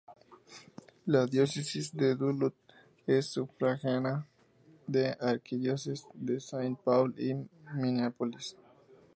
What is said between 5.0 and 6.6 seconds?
la Arquidiócesis de